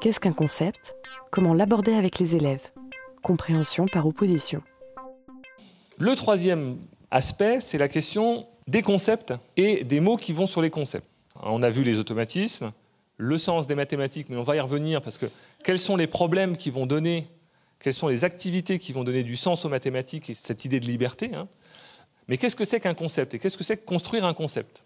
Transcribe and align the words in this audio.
Qu'est-ce 0.00 0.18
qu'un 0.18 0.32
concept? 0.32 0.94
Comment 1.30 1.52
l'aborder 1.52 1.92
avec 1.92 2.18
les 2.18 2.34
élèves? 2.34 2.70
Compréhension 3.22 3.84
par 3.84 4.06
opposition. 4.06 4.62
Le 5.98 6.16
troisième 6.16 6.78
aspect, 7.10 7.60
c'est 7.60 7.76
la 7.76 7.86
question 7.86 8.46
des 8.66 8.80
concepts 8.80 9.34
et 9.58 9.84
des 9.84 10.00
mots 10.00 10.16
qui 10.16 10.32
vont 10.32 10.46
sur 10.46 10.62
les 10.62 10.70
concepts. 10.70 11.06
On 11.42 11.62
a 11.62 11.68
vu 11.68 11.82
les 11.82 11.98
automatismes, 11.98 12.72
le 13.18 13.36
sens 13.36 13.66
des 13.66 13.74
mathématiques, 13.74 14.30
mais 14.30 14.38
on 14.38 14.42
va 14.42 14.56
y 14.56 14.60
revenir 14.60 15.02
parce 15.02 15.18
que 15.18 15.26
quels 15.64 15.78
sont 15.78 15.96
les 15.96 16.06
problèmes 16.06 16.56
qui 16.56 16.70
vont 16.70 16.86
donner, 16.86 17.28
quelles 17.78 17.92
sont 17.92 18.08
les 18.08 18.24
activités 18.24 18.78
qui 18.78 18.94
vont 18.94 19.04
donner 19.04 19.22
du 19.22 19.36
sens 19.36 19.66
aux 19.66 19.68
mathématiques 19.68 20.30
et 20.30 20.34
cette 20.34 20.64
idée 20.64 20.80
de 20.80 20.86
liberté. 20.86 21.30
Hein. 21.34 21.46
Mais 22.26 22.38
qu'est-ce 22.38 22.56
que 22.56 22.64
c'est 22.64 22.80
qu'un 22.80 22.94
concept 22.94 23.34
et 23.34 23.38
qu'est-ce 23.38 23.58
que 23.58 23.64
c'est 23.64 23.76
que 23.76 23.84
construire 23.84 24.24
un 24.24 24.32
concept? 24.32 24.82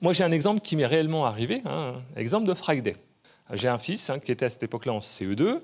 Moi, 0.00 0.12
j'ai 0.12 0.22
un 0.22 0.30
exemple 0.30 0.60
qui 0.60 0.76
m'est 0.76 0.86
réellement 0.86 1.26
arrivé, 1.26 1.62
hein, 1.64 1.96
exemple 2.14 2.46
de 2.46 2.54
Friday. 2.54 2.94
J'ai 3.52 3.68
un 3.68 3.78
fils 3.78 4.08
hein, 4.10 4.18
qui 4.18 4.32
était 4.32 4.46
à 4.46 4.50
cette 4.50 4.62
époque-là 4.62 4.92
en 4.92 5.00
CE2, 5.00 5.60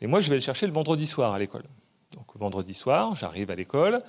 et 0.00 0.06
moi, 0.06 0.20
je 0.20 0.30
vais 0.30 0.36
le 0.36 0.42
chercher 0.42 0.66
le 0.66 0.72
vendredi 0.72 1.06
soir 1.06 1.32
à 1.32 1.38
l'école. 1.38 1.64
Donc, 2.14 2.26
vendredi 2.36 2.74
soir, 2.74 3.14
j'arrive 3.14 3.50
à 3.50 3.54
l'école, 3.54 4.02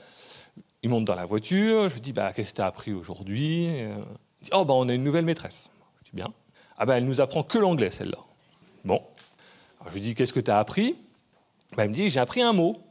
il 0.84 0.90
monte 0.90 1.06
dans 1.06 1.16
la 1.16 1.26
voiture, 1.26 1.90
je 1.90 1.96
lui 1.96 2.02
dis 2.02 2.14
bah, 2.14 2.34
Qu'est-ce 2.34 2.52
que 2.52 2.56
tu 2.56 2.62
as 2.62 2.66
appris 2.66 2.94
aujourd'hui? 2.94 3.66
Il 3.66 4.46
dit 4.46 4.50
Oh, 4.54 4.66
bah, 4.66 4.74
on 4.74 4.90
a 4.90 4.94
une 4.94 5.04
nouvelle 5.04 5.26
maîtresse. 5.26 5.70
Je 6.00 6.10
dis 6.10 6.16
Bien. 6.16 6.34
Ah, 6.78 6.86
bah, 6.86 6.98
elle 6.98 7.06
nous 7.06 7.22
apprend 7.22 7.44
que 7.44 7.60
l'anglais, 7.60 7.92
celle-là. 7.92 8.18
Bon. 8.84 9.02
je 9.88 9.94
lui 9.94 10.02
dis 10.02 10.16
Qu'est-ce 10.16 10.34
que 10.34 10.40
tu 10.40 10.50
as 10.50 10.58
appris? 10.58 10.96
Bah, 11.78 11.86
Il 11.86 11.90
me 11.90 11.94
dit 11.94 12.10
J'ai 12.10 12.20
appris 12.20 12.42
un 12.42 12.54
mot. 12.54 12.82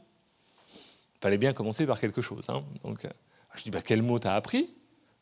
Il 1.15 1.19
fallait 1.21 1.37
bien 1.37 1.51
commencer 1.51 1.85
par 1.85 1.99
quelque 1.99 2.21
chose. 2.21 2.45
Hein. 2.47 2.63
Donc, 2.83 3.03
euh, 3.03 3.09
je 3.55 3.63
dis 3.63 3.71
bah, 3.71 3.81
Quel 3.83 4.01
mot 4.01 4.19
tu 4.19 4.27
as 4.27 4.35
appris 4.35 4.69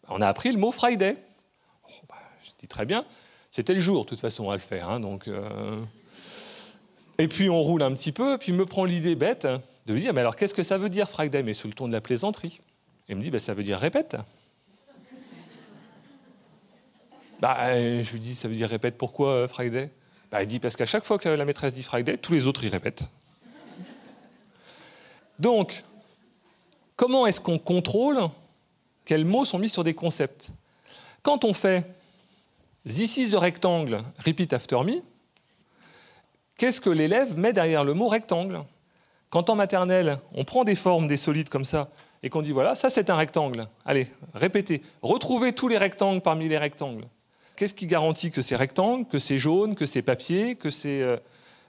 On 0.07 0.21
a 0.21 0.27
appris 0.27 0.51
le 0.51 0.59
mot 0.59 0.71
Friday. 0.71 1.17
Oh, 1.87 1.91
bah, 2.07 2.15
je 2.43 2.51
dis 2.59 2.67
Très 2.67 2.85
bien. 2.85 3.03
C'était 3.49 3.73
le 3.73 3.79
jour, 3.79 4.03
de 4.03 4.09
toute 4.09 4.19
façon, 4.19 4.49
à 4.49 4.53
le 4.53 4.59
faire. 4.59 4.89
Hein, 4.89 4.99
donc. 4.99 5.27
Euh, 5.27 5.83
et 7.17 7.27
puis 7.27 7.49
on 7.49 7.61
roule 7.61 7.83
un 7.83 7.93
petit 7.93 8.11
peu, 8.11 8.37
puis 8.37 8.51
me 8.51 8.65
prend 8.65 8.85
l'idée 8.85 9.15
bête 9.15 9.47
de 9.85 9.93
lui 9.93 10.01
dire 10.01 10.13
Mais 10.13 10.21
alors 10.21 10.35
qu'est-ce 10.35 10.53
que 10.53 10.63
ça 10.63 10.77
veut 10.77 10.89
dire 10.89 11.09
Friday 11.09 11.43
Mais 11.43 11.53
sous 11.53 11.67
le 11.67 11.73
ton 11.73 11.87
de 11.87 11.93
la 11.93 12.01
plaisanterie. 12.01 12.61
Il 13.09 13.15
me 13.15 13.21
dit 13.21 13.31
bah, 13.31 13.39
Ça 13.39 13.53
veut 13.53 13.63
dire 13.63 13.79
répète. 13.79 14.17
bah, 17.39 17.57
euh, 17.61 18.01
je 18.03 18.11
lui 18.13 18.19
dis 18.19 18.35
Ça 18.35 18.47
veut 18.47 18.55
dire 18.55 18.69
répète 18.69 18.97
pourquoi 18.97 19.31
euh, 19.31 19.87
bah, 20.31 20.43
Il 20.43 20.47
dit 20.47 20.59
Parce 20.59 20.75
qu'à 20.75 20.85
chaque 20.85 21.03
fois 21.03 21.17
que 21.17 21.27
la 21.27 21.45
maîtresse 21.45 21.73
dit 21.73 21.83
Friday, 21.83 22.17
tous 22.17 22.33
les 22.33 22.47
autres 22.47 22.63
y 22.63 22.69
répètent. 22.69 23.09
Donc, 25.39 25.83
comment 26.95 27.25
est-ce 27.25 27.39
qu'on 27.39 27.59
contrôle 27.59 28.29
quels 29.05 29.25
mots 29.25 29.43
sont 29.43 29.57
mis 29.57 29.69
sur 29.69 29.83
des 29.83 29.95
concepts? 29.95 30.49
Quand 31.23 31.43
on 31.43 31.53
fait 31.53 31.83
This 32.85 33.17
is 33.17 33.31
the 33.31 33.39
rectangle, 33.39 34.03
repeat 34.25 34.53
after 34.53 34.83
me, 34.83 35.01
Qu'est-ce 36.59 36.81
que 36.81 36.89
l'élève 36.89 37.37
met 37.37 37.53
derrière 37.53 37.85
le 37.85 37.93
mot 37.93 38.09
rectangle? 38.09 38.63
Quand 39.29 39.49
en 39.49 39.55
maternelle, 39.55 40.19
on 40.33 40.43
prend 40.43 40.65
des 40.65 40.75
formes, 40.75 41.07
des 41.07 41.15
solides 41.15 41.47
comme 41.47 41.63
ça, 41.63 41.89
et 42.21 42.29
qu'on 42.29 42.41
dit 42.41 42.51
voilà, 42.51 42.75
ça 42.75 42.89
c'est 42.89 43.09
un 43.09 43.15
rectangle. 43.15 43.69
Allez, 43.85 44.07
répétez. 44.33 44.81
Retrouvez 45.01 45.53
tous 45.53 45.69
les 45.69 45.77
rectangles 45.77 46.19
parmi 46.19 46.49
les 46.49 46.57
rectangles. 46.57 47.05
Qu'est-ce 47.55 47.73
qui 47.73 47.87
garantit 47.87 48.29
que 48.29 48.41
c'est 48.41 48.57
rectangle, 48.57 49.05
que 49.05 49.19
c'est 49.19 49.37
jaune, 49.37 49.73
que 49.73 49.85
c'est 49.85 50.01
papier, 50.01 50.55
que 50.55 50.69
c'est. 50.69 51.01
Euh, 51.01 51.15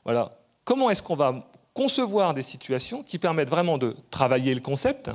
voilà. 0.05 0.33
Comment 0.65 0.91
est-ce 0.91 1.05
qu'on 1.05 1.15
va 1.15 1.49
concevoir 1.73 2.35
des 2.35 2.43
situations 2.43 3.05
qui 3.05 3.19
permettent 3.19 3.51
vraiment 3.51 3.79
de 3.79 3.95
travailler 4.11 4.53
le 4.57 4.61
concept 4.61 5.09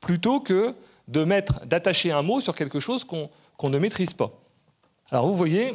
plutôt 0.00 0.40
que 0.40 0.74
de 1.08 1.24
mettre, 1.24 1.66
d'attacher 1.66 2.10
un 2.10 2.22
mot 2.22 2.40
sur 2.40 2.54
quelque 2.54 2.80
chose 2.80 3.04
qu'on 3.04 3.68
ne 3.68 3.78
maîtrise 3.78 4.14
pas? 4.14 4.32
Alors 5.12 5.26
vous 5.26 5.36
voyez, 5.36 5.74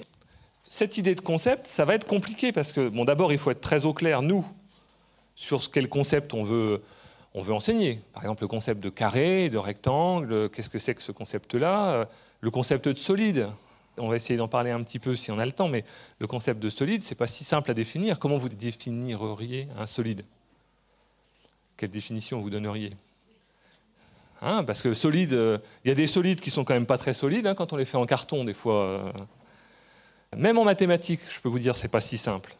cette 0.69 0.97
idée 0.97 1.13
de 1.13 1.19
concept, 1.19 1.67
ça 1.67 1.83
va 1.83 1.95
être 1.95 2.07
compliqué 2.07 2.53
parce 2.53 2.71
que, 2.71 2.87
bon, 2.87 3.03
d'abord, 3.03 3.33
il 3.33 3.37
faut 3.37 3.51
être 3.51 3.59
très 3.59 3.85
au 3.85 3.93
clair, 3.93 4.21
nous, 4.21 4.45
sur 5.35 5.71
quel 5.71 5.89
concept 5.89 6.33
on 6.33 6.43
veut, 6.43 6.81
on 7.33 7.41
veut 7.41 7.53
enseigner. 7.53 7.99
Par 8.13 8.23
exemple, 8.23 8.43
le 8.43 8.47
concept 8.47 8.81
de 8.81 8.89
carré, 8.89 9.49
de 9.49 9.57
rectangle, 9.57 10.49
qu'est-ce 10.49 10.69
que 10.69 10.79
c'est 10.79 10.95
que 10.95 11.03
ce 11.03 11.11
concept-là? 11.11 12.07
Le 12.39 12.51
concept 12.51 12.87
de 12.87 12.97
solide, 12.97 13.49
on 13.97 14.07
va 14.07 14.15
essayer 14.15 14.37
d'en 14.37 14.47
parler 14.47 14.71
un 14.71 14.81
petit 14.83 14.99
peu 14.99 15.15
si 15.15 15.31
on 15.31 15.39
a 15.39 15.45
le 15.45 15.51
temps, 15.51 15.67
mais 15.67 15.83
le 16.19 16.27
concept 16.27 16.61
de 16.61 16.69
solide, 16.69 17.03
c'est 17.03 17.15
pas 17.15 17.27
si 17.27 17.43
simple 17.43 17.71
à 17.71 17.73
définir. 17.73 18.19
Comment 18.19 18.37
vous 18.37 18.47
définiriez 18.47 19.67
un 19.77 19.85
solide? 19.85 20.23
Quelle 21.75 21.91
définition 21.91 22.39
vous 22.39 22.49
donneriez? 22.49 22.93
Hein, 24.41 24.63
Parce 24.63 24.81
que 24.81 24.93
solide, 24.93 25.33
euh, 25.33 25.57
il 25.83 25.87
y 25.87 25.91
a 25.91 25.95
des 25.95 26.07
solides 26.07 26.41
qui 26.41 26.49
sont 26.49 26.63
quand 26.63 26.73
même 26.73 26.85
pas 26.85 26.97
très 26.97 27.13
solides 27.13 27.47
hein, 27.47 27.55
quand 27.55 27.73
on 27.73 27.77
les 27.77 27.85
fait 27.85 27.97
en 27.97 28.05
carton, 28.05 28.43
des 28.43 28.53
fois. 28.53 28.83
Euh, 28.83 29.11
même 30.35 30.57
en 30.57 30.63
mathématiques, 30.63 31.21
je 31.29 31.39
peux 31.39 31.49
vous 31.49 31.59
dire, 31.59 31.75
c'est 31.77 31.87
pas 31.87 32.01
si 32.01 32.17
simple. 32.17 32.55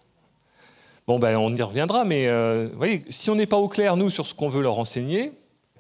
Bon, 1.08 1.20
ben, 1.20 1.38
on 1.38 1.54
y 1.54 1.62
reviendra, 1.62 2.04
mais 2.04 2.28
euh, 2.28 2.68
voyez, 2.74 3.04
si 3.10 3.30
on 3.30 3.36
n'est 3.36 3.46
pas 3.46 3.58
au 3.58 3.68
clair, 3.68 3.96
nous, 3.96 4.10
sur 4.10 4.26
ce 4.26 4.34
qu'on 4.34 4.50
veut 4.50 4.64
leur 4.64 4.80
enseigner, 4.80 5.32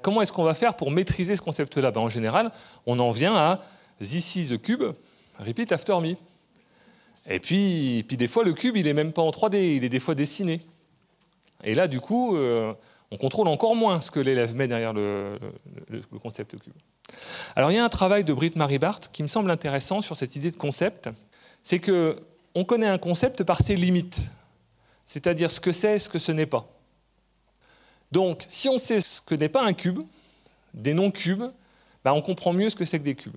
comment 0.03 0.21
est-ce 0.21 0.31
qu'on 0.31 0.43
va 0.43 0.53
faire 0.53 0.75
pour 0.75 0.91
maîtriser 0.91 1.35
ce 1.35 1.41
concept-là? 1.41 1.89
Ben, 1.89 2.01
En 2.01 2.09
général, 2.09 2.51
on 2.85 2.99
en 2.99 3.11
vient 3.11 3.35
à 3.35 3.61
This 3.99 4.35
is 4.35 4.49
the 4.49 4.61
cube, 4.61 4.83
repeat 5.39 5.71
after 5.71 5.99
me. 5.99 6.15
Et 7.27 7.39
puis, 7.39 8.05
puis, 8.07 8.17
des 8.17 8.27
fois, 8.27 8.43
le 8.43 8.53
cube, 8.53 8.77
il 8.77 8.85
n'est 8.85 8.93
même 8.93 9.13
pas 9.13 9.23
en 9.23 9.31
3D, 9.31 9.77
il 9.77 9.83
est 9.83 9.89
des 9.89 9.99
fois 9.99 10.13
dessiné. 10.13 10.61
Et 11.63 11.73
là, 11.73 11.87
du 11.87 11.99
coup, 11.99 12.37
euh, 12.37 12.73
on 13.09 13.17
contrôle 13.17 13.47
encore 13.47 13.75
moins 13.75 14.01
ce 14.01 14.11
que 14.11 14.19
l'élève 14.19 14.55
met 14.55 14.67
derrière 14.67 14.93
le, 14.93 15.39
le, 15.89 16.01
concept 16.19 16.51
cube. 16.59 16.73
Alors, 17.55 17.71
il 17.71 17.75
y 17.75 17.77
a 17.79 17.83
un 17.83 17.89
travail 17.89 18.23
de 18.23 18.33
Britt 18.33 18.55
Marie 18.55 18.77
Barth 18.77 19.09
qui 19.11 19.23
me 19.23 19.27
semble 19.27 19.49
intéressant 19.49 20.01
sur 20.01 20.15
cette 20.15 20.35
idée 20.35 20.51
de 20.51 20.57
concept 20.57 21.09
c'est 21.65 21.79
qu'on 21.79 22.63
connaît 22.63 22.87
un 22.87 22.99
concept 22.99 23.43
par 23.43 23.59
ses 23.59 23.75
limites, 23.75 24.19
c'est-à-dire 25.03 25.49
ce 25.49 25.59
que 25.59 25.71
c'est 25.71 25.95
et 25.95 25.99
ce 25.99 26.07
que 26.07 26.19
ce 26.19 26.31
n'est 26.31 26.45
pas. 26.45 26.69
Donc, 28.11 28.45
si 28.47 28.69
on 28.69 28.77
sait 28.77 29.01
ce 29.01 29.19
que 29.19 29.33
n'est 29.33 29.49
pas 29.49 29.63
un 29.63 29.73
cube, 29.73 29.99
des 30.75 30.93
non-cubes, 30.93 31.43
ben, 32.03 32.13
on 32.13 32.21
comprend 32.21 32.53
mieux 32.53 32.69
ce 32.69 32.75
que 32.75 32.85
c'est 32.85 32.99
que 32.99 33.03
des 33.03 33.15
cubes. 33.15 33.35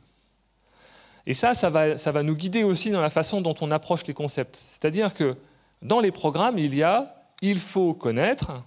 Et 1.26 1.32
ça, 1.32 1.54
ça 1.54 1.70
va, 1.70 1.96
ça 1.96 2.12
va 2.12 2.22
nous 2.22 2.36
guider 2.36 2.64
aussi 2.64 2.90
dans 2.90 3.00
la 3.00 3.10
façon 3.10 3.40
dont 3.40 3.54
on 3.62 3.70
approche 3.70 4.06
les 4.06 4.14
concepts. 4.14 4.58
C'est-à-dire 4.60 5.14
que 5.14 5.36
dans 5.80 6.00
les 6.00 6.12
programmes, 6.12 6.58
il 6.58 6.74
y 6.74 6.82
a 6.82 7.14
il 7.40 7.60
faut 7.60 7.94
connaître 7.94 8.62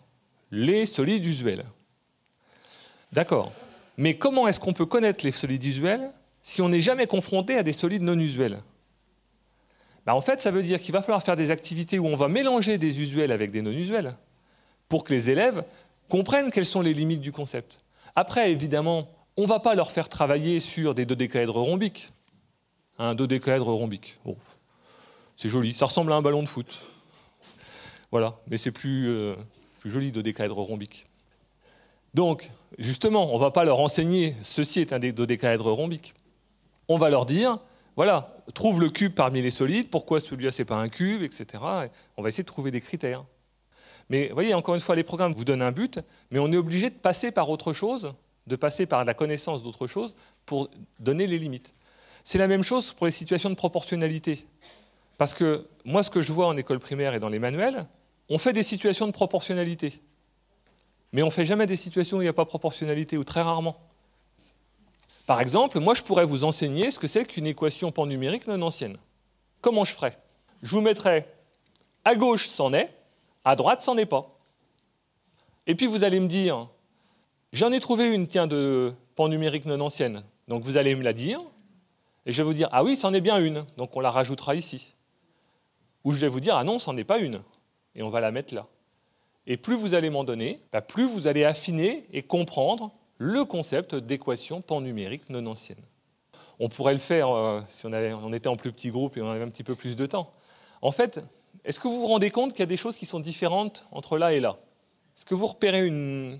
les 0.49 0.87
solides 0.87 1.25
usuels. 1.25 1.65
D'accord. 3.11 3.51
Mais 3.97 4.17
comment 4.17 4.47
est-ce 4.47 4.59
qu'on 4.59 4.73
peut 4.73 4.85
connaître 4.85 5.23
les 5.23 5.31
solides 5.31 5.63
usuels 5.63 6.09
si 6.41 6.63
on 6.63 6.69
n'est 6.69 6.81
jamais 6.81 7.05
confronté 7.05 7.57
à 7.57 7.63
des 7.63 7.73
solides 7.73 8.01
non 8.01 8.17
usuels 8.17 8.57
bah, 10.05 10.15
en 10.15 10.21
fait, 10.21 10.41
ça 10.41 10.51
veut 10.51 10.63
dire 10.63 10.81
qu'il 10.81 10.93
va 10.93 11.01
falloir 11.01 11.21
faire 11.21 11.35
des 11.35 11.51
activités 11.51 11.99
où 11.99 12.07
on 12.07 12.15
va 12.15 12.27
mélanger 12.27 12.77
des 12.77 12.99
usuels 12.99 13.31
avec 13.31 13.51
des 13.51 13.61
non-usuels 13.61 14.15
pour 14.89 15.03
que 15.03 15.13
les 15.13 15.29
élèves 15.29 15.63
comprennent 16.09 16.51
quelles 16.51 16.65
sont 16.65 16.81
les 16.81 16.93
limites 16.93 17.21
du 17.21 17.31
concept. 17.31 17.79
Après, 18.15 18.51
évidemment, 18.51 19.07
on 19.37 19.43
ne 19.43 19.47
va 19.47 19.59
pas 19.59 19.75
leur 19.75 19.91
faire 19.91 20.09
travailler 20.09 20.59
sur 20.59 20.93
des 20.93 21.05
dodécaèdres 21.05 21.55
rhombiques. 21.55 22.11
Un 22.97 23.15
dodécaèdre 23.15 23.67
rhombique. 23.67 24.19
C'est 25.37 25.49
joli, 25.49 25.73
ça 25.73 25.85
ressemble 25.85 26.11
à 26.11 26.15
un 26.15 26.21
ballon 26.21 26.43
de 26.43 26.49
foot. 26.49 26.87
Voilà, 28.11 28.35
mais 28.47 28.57
c'est 28.57 28.71
plus, 28.71 29.07
euh, 29.07 29.35
plus 29.79 29.89
joli 29.89 30.11
dodécaèdre 30.11 30.57
rhombique. 30.57 31.07
Donc, 32.13 32.49
justement, 32.77 33.31
on 33.31 33.35
ne 33.35 33.41
va 33.41 33.51
pas 33.51 33.63
leur 33.63 33.79
enseigner 33.79 34.35
ceci 34.41 34.81
est 34.81 34.91
un 34.91 34.99
dodécaèdre 34.99 35.71
rhombique. 35.71 36.13
On 36.89 36.97
va 36.97 37.09
leur 37.09 37.25
dire 37.25 37.59
voilà, 37.95 38.35
trouve 38.53 38.79
le 38.79 38.89
cube 38.89 39.13
parmi 39.13 39.41
les 39.41 39.51
solides, 39.51 39.89
pourquoi 39.89 40.19
celui-là 40.19 40.51
c'est 40.51 40.65
pas 40.65 40.77
un 40.77 40.89
cube, 40.89 41.23
etc. 41.23 41.63
on 42.17 42.21
va 42.21 42.29
essayer 42.29 42.43
de 42.43 42.47
trouver 42.47 42.71
des 42.71 42.81
critères. 42.81 43.25
Mais 44.09 44.27
vous 44.27 44.33
voyez, 44.33 44.53
encore 44.53 44.75
une 44.75 44.81
fois, 44.81 44.95
les 44.95 45.03
programmes 45.03 45.33
vous 45.33 45.45
donnent 45.45 45.61
un 45.61 45.71
but, 45.71 45.99
mais 46.31 46.39
on 46.39 46.51
est 46.51 46.57
obligé 46.57 46.89
de 46.89 46.95
passer 46.95 47.31
par 47.31 47.49
autre 47.49 47.73
chose, 47.73 48.13
de 48.47 48.55
passer 48.55 48.85
par 48.85 49.05
la 49.05 49.13
connaissance 49.13 49.63
d'autre 49.63 49.87
chose 49.87 50.15
pour 50.45 50.69
donner 50.99 51.27
les 51.27 51.39
limites. 51.39 51.75
C'est 52.23 52.37
la 52.37 52.47
même 52.47 52.63
chose 52.63 52.93
pour 52.93 53.05
les 53.05 53.11
situations 53.11 53.49
de 53.49 53.55
proportionnalité. 53.55 54.45
Parce 55.17 55.33
que 55.33 55.67
moi, 55.85 56.03
ce 56.03 56.09
que 56.09 56.21
je 56.21 56.33
vois 56.33 56.47
en 56.47 56.57
école 56.57 56.79
primaire 56.79 57.13
et 57.13 57.19
dans 57.19 57.29
les 57.29 57.39
manuels, 57.39 57.87
on 58.29 58.37
fait 58.37 58.53
des 58.53 58.63
situations 58.63 59.07
de 59.07 59.11
proportionnalité. 59.11 60.01
Mais 61.11 61.23
on 61.23 61.27
ne 61.27 61.31
fait 61.31 61.45
jamais 61.45 61.67
des 61.67 61.75
situations 61.75 62.17
où 62.17 62.21
il 62.21 62.25
n'y 62.25 62.29
a 62.29 62.33
pas 62.33 62.45
proportionnalité, 62.45 63.17
ou 63.17 63.23
très 63.23 63.41
rarement. 63.41 63.77
Par 65.27 65.39
exemple, 65.41 65.79
moi, 65.79 65.93
je 65.93 66.03
pourrais 66.03 66.25
vous 66.25 66.43
enseigner 66.43 66.91
ce 66.91 66.99
que 66.99 67.07
c'est 67.07 67.25
qu'une 67.25 67.47
équation 67.47 67.91
pan-numérique 67.91 68.47
non 68.47 68.61
ancienne. 68.61 68.97
Comment 69.61 69.83
je 69.83 69.93
ferais? 69.93 70.17
Je 70.61 70.69
vous 70.71 70.81
mettrais 70.81 71.33
à 72.03 72.15
gauche, 72.15 72.47
c'en 72.47 72.73
est, 72.73 72.93
à 73.43 73.55
droite, 73.55 73.81
c'en 73.81 73.97
est 73.97 74.05
pas. 74.05 74.37
Et 75.67 75.75
puis 75.75 75.85
vous 75.85 76.03
allez 76.03 76.19
me 76.19 76.27
dire, 76.27 76.67
j'en 77.53 77.71
ai 77.71 77.79
trouvé 77.79 78.13
une, 78.13 78.27
tiens, 78.27 78.47
de 78.47 78.93
pan-numérique 79.15 79.65
non 79.65 79.79
ancienne. 79.81 80.23
Donc 80.47 80.63
vous 80.63 80.77
allez 80.77 80.95
me 80.95 81.03
la 81.03 81.13
dire, 81.13 81.39
et 82.25 82.31
je 82.31 82.37
vais 82.37 82.43
vous 82.45 82.53
dire, 82.53 82.69
ah 82.71 82.83
oui, 82.83 82.95
c'en 82.95 83.13
est 83.13 83.21
bien 83.21 83.37
une, 83.37 83.65
donc 83.77 83.95
on 83.95 83.99
la 83.99 84.11
rajoutera 84.11 84.55
ici. 84.55 84.95
Ou 86.03 86.11
je 86.11 86.19
vais 86.19 86.27
vous 86.27 86.39
dire, 86.39 86.55
ah 86.55 86.63
non, 86.63 86.79
c'en 86.79 86.97
est 86.97 87.03
pas 87.03 87.19
une, 87.19 87.41
et 87.95 88.03
on 88.03 88.09
va 88.09 88.19
la 88.19 88.31
mettre 88.31 88.53
là. 88.53 88.67
Et 89.47 89.57
plus 89.57 89.75
vous 89.75 89.93
allez 89.93 90.09
m'en 90.09 90.23
donner, 90.23 90.59
bah, 90.71 90.81
plus 90.81 91.05
vous 91.05 91.27
allez 91.27 91.43
affiner 91.43 92.05
et 92.11 92.23
comprendre 92.23 92.91
le 93.21 93.45
concept 93.45 93.93
d'équation 93.93 94.61
pan-numérique 94.61 95.29
non 95.29 95.45
ancienne. 95.45 95.83
On 96.57 96.69
pourrait 96.69 96.93
le 96.93 96.99
faire 96.99 97.29
euh, 97.29 97.61
si 97.67 97.85
on, 97.85 98.33
était 98.33 98.47
en 98.47 98.55
plus 98.55 98.71
petit 98.71 98.89
groupe 98.89 99.15
et 99.15 99.21
on 99.21 99.29
avait 99.29 99.43
un 99.43 99.49
petit 99.49 99.63
peu 99.63 99.75
plus 99.75 99.95
de 99.95 100.07
temps. 100.07 100.33
En 100.81 100.91
fait, 100.91 101.23
est-ce 101.63 101.79
que 101.79 101.87
vous 101.87 102.01
vous 102.01 102.07
rendez 102.07 102.31
compte 102.31 102.53
qu'il 102.53 102.61
y 102.61 102.63
a 102.63 102.65
des 102.65 102.77
choses 102.77 102.97
qui 102.97 103.05
sont 103.05 103.19
différentes 103.19 103.87
entre 103.91 104.17
là 104.17 104.33
et 104.33 104.39
là? 104.39 104.57
Est-ce 105.15 105.27
que 105.27 105.35
vous 105.35 105.45
repérez 105.45 105.85
une, 105.85 106.39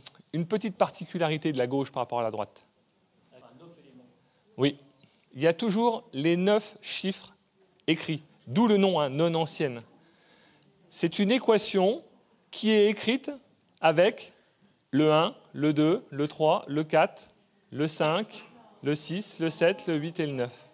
petite 0.49 0.75
particularité 0.75 1.51
de 1.51 1.59
la 1.59 1.67
gauche 1.67 1.91
par 1.91 2.01
rapport 2.01 2.19
à 2.19 2.23
la 2.23 2.31
droite? 2.31 2.65
Oui. 4.57 4.79
Il 5.35 5.41
y 5.41 5.45
a 5.45 5.53
toujours 5.53 6.03
les 6.13 6.35
neuf 6.35 6.79
chiffres 6.81 7.35
écrits, 7.85 8.23
d'où 8.47 8.65
le 8.65 8.77
nom 8.77 8.99
hein, 8.99 9.09
non 9.09 9.35
ancienne. 9.35 9.81
C'est 10.89 11.19
une 11.19 11.29
équation 11.29 12.03
qui 12.49 12.71
est 12.71 12.87
écrite 12.87 13.29
avec 13.81 14.33
le 14.91 15.11
1, 15.11 15.35
le 15.53 15.73
2, 15.73 16.05
le 16.09 16.27
3, 16.27 16.65
le 16.67 16.83
4, 16.83 17.31
le 17.71 17.87
5, 17.87 18.45
le 18.83 18.95
6, 18.95 19.39
le 19.39 19.49
7, 19.49 19.87
le 19.87 19.95
8 19.95 20.19
et 20.19 20.25
le 20.27 20.33
9. 20.33 20.69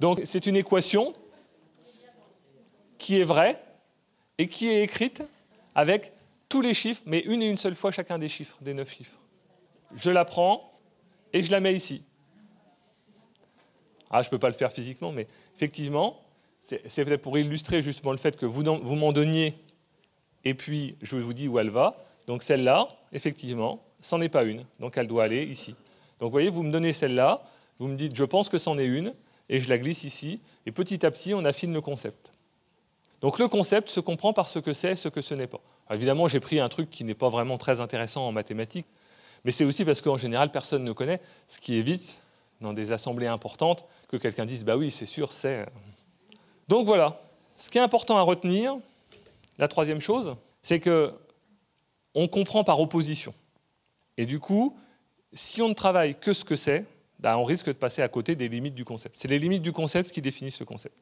Donc 0.00 0.20
c'est 0.24 0.46
une 0.46 0.56
équation 0.56 1.12
qui 2.98 3.20
est 3.20 3.24
vraie 3.24 3.62
et 4.38 4.48
qui 4.48 4.68
est 4.68 4.82
écrite 4.82 5.22
avec 5.74 6.12
tous 6.48 6.60
les 6.60 6.74
chiffres, 6.74 7.02
mais 7.06 7.20
une 7.20 7.42
et 7.42 7.48
une 7.48 7.56
seule 7.56 7.74
fois 7.74 7.90
chacun 7.90 8.18
des 8.18 8.28
chiffres, 8.28 8.56
des 8.60 8.74
neuf 8.74 8.92
chiffres. 8.92 9.18
Je 9.94 10.10
la 10.10 10.24
prends 10.24 10.70
et 11.32 11.42
je 11.42 11.50
la 11.50 11.60
mets 11.60 11.74
ici. 11.74 12.04
Ah, 14.10 14.22
je 14.22 14.28
ne 14.28 14.30
peux 14.30 14.38
pas 14.38 14.48
le 14.48 14.54
faire 14.54 14.70
physiquement, 14.70 15.10
mais 15.10 15.26
effectivement, 15.54 16.22
c'est 16.60 17.16
pour 17.18 17.38
illustrer 17.38 17.82
justement 17.82 18.12
le 18.12 18.18
fait 18.18 18.36
que 18.36 18.46
vous 18.46 18.62
m'en 18.62 19.12
donniez 19.12 19.54
et 20.44 20.54
puis 20.54 20.96
je 21.02 21.16
vous 21.16 21.34
dis 21.34 21.48
où 21.48 21.58
elle 21.58 21.70
va. 21.70 22.05
Donc 22.26 22.42
celle-là, 22.42 22.88
effectivement, 23.12 23.82
c'en 24.00 24.20
est 24.20 24.28
pas 24.28 24.44
une, 24.44 24.64
donc 24.80 24.96
elle 24.96 25.06
doit 25.06 25.24
aller 25.24 25.44
ici. 25.44 25.74
Donc 26.20 26.28
vous 26.28 26.32
voyez, 26.32 26.48
vous 26.48 26.62
me 26.62 26.72
donnez 26.72 26.92
celle-là, 26.92 27.42
vous 27.78 27.88
me 27.88 27.96
dites 27.96 28.14
je 28.14 28.24
pense 28.24 28.48
que 28.48 28.58
c'en 28.58 28.78
est 28.78 28.86
une, 28.86 29.14
et 29.48 29.60
je 29.60 29.68
la 29.68 29.78
glisse 29.78 30.04
ici, 30.04 30.40
et 30.66 30.72
petit 30.72 31.04
à 31.06 31.10
petit 31.10 31.34
on 31.34 31.44
affine 31.44 31.72
le 31.72 31.80
concept. 31.80 32.32
Donc 33.20 33.38
le 33.38 33.48
concept 33.48 33.88
se 33.88 34.00
comprend 34.00 34.32
par 34.32 34.48
ce 34.48 34.58
que 34.58 34.72
c'est, 34.72 34.96
ce 34.96 35.08
que 35.08 35.20
ce 35.20 35.34
n'est 35.34 35.46
pas. 35.46 35.60
évidemment, 35.90 36.28
j'ai 36.28 36.40
pris 36.40 36.60
un 36.60 36.68
truc 36.68 36.90
qui 36.90 37.04
n'est 37.04 37.14
pas 37.14 37.30
vraiment 37.30 37.58
très 37.58 37.80
intéressant 37.80 38.26
en 38.26 38.32
mathématiques, 38.32 38.86
mais 39.44 39.52
c'est 39.52 39.64
aussi 39.64 39.84
parce 39.84 40.00
qu'en 40.00 40.16
général, 40.16 40.50
personne 40.50 40.84
ne 40.84 40.92
connaît, 40.92 41.20
ce 41.46 41.60
qui 41.60 41.74
évite, 41.74 42.18
dans 42.60 42.72
des 42.72 42.92
assemblées 42.92 43.26
importantes, 43.26 43.84
que 44.08 44.16
quelqu'un 44.16 44.46
dise 44.46 44.64
bah 44.64 44.76
oui, 44.76 44.90
c'est 44.90 45.06
sûr, 45.06 45.32
c'est. 45.32 45.66
Donc 46.68 46.86
voilà. 46.86 47.20
Ce 47.56 47.70
qui 47.70 47.78
est 47.78 47.82
important 47.82 48.18
à 48.18 48.22
retenir, 48.22 48.74
la 49.58 49.68
troisième 49.68 50.00
chose, 50.00 50.36
c'est 50.62 50.80
que 50.80 51.12
on 52.16 52.26
comprend 52.26 52.64
par 52.64 52.80
opposition. 52.80 53.34
Et 54.16 54.26
du 54.26 54.40
coup, 54.40 54.76
si 55.32 55.60
on 55.60 55.68
ne 55.68 55.74
travaille 55.74 56.18
que 56.18 56.32
ce 56.32 56.44
que 56.44 56.56
c'est, 56.56 56.86
ben, 57.20 57.36
on 57.36 57.44
risque 57.44 57.66
de 57.66 57.72
passer 57.72 58.02
à 58.02 58.08
côté 58.08 58.34
des 58.34 58.48
limites 58.48 58.74
du 58.74 58.84
concept. 58.84 59.16
C'est 59.18 59.28
les 59.28 59.38
limites 59.38 59.62
du 59.62 59.72
concept 59.72 60.10
qui 60.10 60.22
définissent 60.22 60.58
le 60.58 60.66
concept. 60.66 60.96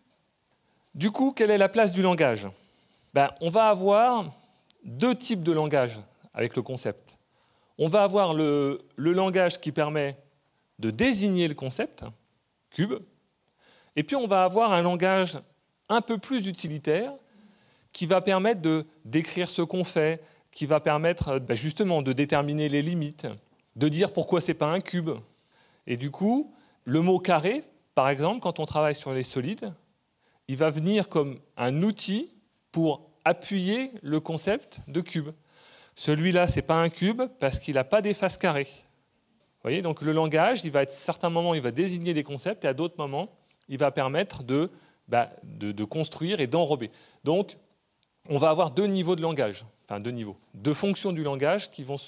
Du 0.94 1.12
coup, 1.12 1.32
quelle 1.32 1.50
est 1.50 1.58
la 1.58 1.69
place 1.69 1.93
du 1.93 2.02
langage? 2.02 2.49
Ben, 3.14 3.31
On 3.40 3.49
va 3.49 3.69
avoir 3.69 4.32
deux 4.84 5.14
types 5.14 5.43
de 5.43 5.52
langage 5.52 6.00
avec 6.34 6.56
le 6.56 6.62
concept. 6.62 7.16
On 7.78 7.88
va 7.88 8.02
avoir 8.02 8.34
le, 8.34 8.82
le 8.96 9.12
langage 9.12 9.61
qui 9.61 9.70
permet 9.70 10.16
de 10.81 10.90
désigner 10.90 11.46
le 11.46 11.55
concept, 11.55 12.05
cube, 12.70 12.94
et 13.94 14.02
puis 14.02 14.16
on 14.16 14.26
va 14.26 14.44
avoir 14.44 14.72
un 14.72 14.82
langage 14.82 15.38
un 15.88 16.00
peu 16.00 16.19
plus 16.19 16.49
utilitaire 16.49 17.12
qui 17.93 18.06
va 18.06 18.20
permettre 18.20 18.61
de 18.61 18.84
décrire 19.05 19.49
ce 19.49 19.62
qu'on 19.62 19.84
fait, 19.84 20.20
qui 20.55 20.67
va 20.67 20.81
permettre 20.81 21.29
euh, 21.29 21.39
bah, 21.41 21.55
justement 21.55 22.01
de 22.01 22.12
déterminer 22.12 22.69
les 22.69 22.81
limites, 22.81 23.27
de 23.77 23.89
dire 23.89 24.12
pourquoi 24.12 24.41
ce 24.41 24.49
n'est 24.49 24.55
pas 24.55 24.69
un 24.73 24.81
cube. 24.81 25.11
Et 25.87 25.97
du 25.97 26.11
coup, 26.11 26.55
le 26.85 27.01
mot 27.01 27.19
carré, 27.19 27.65
par 27.95 28.09
exemple, 28.09 28.41
quand 28.41 28.61
on 28.61 28.65
travaille 28.65 28.95
sur 28.95 29.12
les 29.12 29.25
solides, 29.25 29.73
il 30.49 30.56
va 30.56 30.71
venir 30.71 31.09
comme 31.09 31.39
un 31.56 31.83
outil 31.83 32.33
pour 32.73 33.11
appuyer 33.25 33.91
le 34.03 34.21
concept 34.21 34.79
de 34.89 35.01
cube. 35.01 35.31
Celui-là, 35.95 36.47
ce 36.47 36.57
n'est 36.57 36.62
pas 36.62 36.81
un 36.81 36.89
cube 36.89 37.23
parce 37.39 37.59
qu'il 37.59 37.75
n'a 37.75 37.85
pas 37.85 38.03
des 38.03 38.15
faces 38.15 38.39
carrées. 38.39 38.65
Vous 38.65 39.71
voyez, 39.71 39.83
donc 39.83 40.03
le 40.03 40.12
langage, 40.12 40.65
il 40.65 40.71
va 40.71 40.83
être, 40.83 40.91
à 40.91 40.95
certains 40.95 41.31
moments, 41.31 41.55
il 41.55 41.62
va 41.62 41.71
désigner 41.71 42.15
des 42.15 42.25
concepts 42.25 42.65
et 42.65 42.69
à 42.69 42.75
d'autres 42.75 42.99
moments, 42.99 43.31
il 43.69 43.79
va 43.79 43.91
permettre 43.91 44.43
de, 44.43 44.71
bah, 45.09 45.31
de, 45.43 45.73
de 45.73 45.85
construire 45.85 46.41
et 46.41 46.47
d'enrober. 46.47 46.91
Donc, 47.23 47.57
on 48.29 48.38
va 48.38 48.50
avoir 48.50 48.71
deux 48.71 48.87
niveaux 48.87 49.17
de 49.17 49.23
langage, 49.23 49.65
enfin 49.85 50.00
deux 50.00 50.11
niveaux, 50.11 50.37
deux 50.55 50.75
fonctions 50.75 51.12
du 51.12 51.23
langage 51.23 51.71
qui 51.71 51.85
vont, 51.85 51.99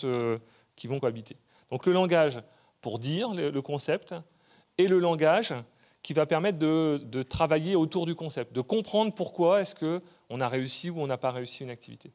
cohabiter. 1.00 1.36
Donc 1.70 1.86
le 1.86 1.92
langage 1.92 2.42
pour 2.80 2.98
dire 2.98 3.34
le, 3.34 3.60
concept 3.60 4.14
et 4.78 4.88
le 4.88 4.98
langage 4.98 5.54
qui 6.02 6.12
va 6.12 6.26
permettre 6.26 6.58
de, 6.58 7.22
travailler 7.22 7.76
autour 7.76 8.06
du 8.06 8.14
concept, 8.14 8.52
de 8.52 8.60
comprendre 8.60 9.12
pourquoi 9.12 9.60
est-ce 9.60 9.74
qu'on 9.74 10.40
a 10.40 10.48
réussi 10.48 10.90
ou 10.90 11.00
on 11.00 11.06
n'a 11.06 11.18
pas 11.18 11.32
réussi 11.32 11.64
une 11.64 11.70
activité. 11.70 12.12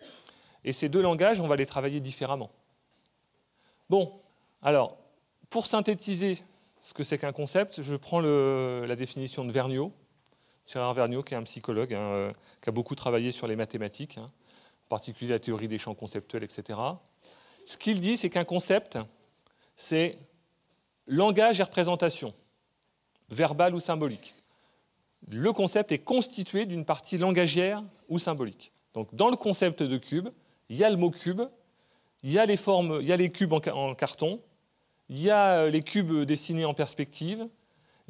Et 0.63 0.73
ces 0.73 0.89
deux 0.89 1.01
langages, 1.01 1.39
on 1.39 1.47
va 1.47 1.55
les 1.55 1.65
travailler 1.65 1.99
différemment. 1.99 2.51
Bon, 3.89 4.21
alors, 4.61 4.97
pour 5.49 5.65
synthétiser 5.65 6.37
ce 6.81 6.93
que 6.93 7.03
c'est 7.03 7.17
qu'un 7.17 7.33
concept, 7.33 7.81
je 7.81 7.95
prends 7.95 8.21
la 8.21 8.95
définition 8.95 9.43
de 9.43 9.51
Vergniaud, 9.51 9.91
Gérard 10.67 10.93
Vergniaud, 10.93 11.23
qui 11.23 11.33
est 11.33 11.37
un 11.37 11.43
psychologue, 11.43 11.93
hein, 11.93 11.99
euh, 11.99 12.33
qui 12.61 12.69
a 12.69 12.71
beaucoup 12.71 12.95
travaillé 12.95 13.31
sur 13.31 13.47
les 13.47 13.55
mathématiques, 13.55 14.17
hein, 14.17 14.31
en 14.85 14.89
particulier 14.89 15.31
la 15.31 15.39
théorie 15.39 15.67
des 15.67 15.77
champs 15.77 15.95
conceptuels, 15.95 16.43
etc. 16.43 16.79
Ce 17.65 17.77
qu'il 17.77 17.99
dit, 17.99 18.17
c'est 18.17 18.29
qu'un 18.29 18.45
concept, 18.45 18.97
c'est 19.75 20.17
langage 21.07 21.59
et 21.59 21.63
représentation, 21.63 22.33
verbale 23.29 23.75
ou 23.75 23.79
symbolique. 23.79 24.35
Le 25.29 25.53
concept 25.53 25.91
est 25.91 25.99
constitué 25.99 26.65
d'une 26.65 26.85
partie 26.85 27.17
langagière 27.17 27.83
ou 28.09 28.17
symbolique. 28.17 28.71
Donc, 28.93 29.13
dans 29.13 29.29
le 29.29 29.37
concept 29.37 29.83
de 29.83 29.97
cube, 29.97 30.29
il 30.69 30.77
y 30.77 30.83
a 30.83 30.89
le 30.89 30.97
mot 30.97 31.11
cube, 31.11 31.41
il 32.23 32.31
y 32.31 32.39
a 32.39 32.45
les 32.45 32.57
formes, 32.57 32.99
il 33.01 33.07
y 33.07 33.11
a 33.11 33.17
les 33.17 33.31
cubes 33.31 33.53
en 33.53 33.95
carton, 33.95 34.41
il 35.09 35.19
y 35.19 35.29
a 35.29 35.67
les 35.67 35.81
cubes 35.81 36.23
dessinés 36.23 36.65
en 36.65 36.73
perspective, 36.73 37.47